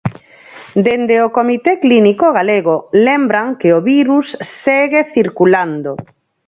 [0.85, 2.75] Dende o comité clínico galego
[3.07, 4.27] lembran que o virus
[4.63, 5.91] segue circulando.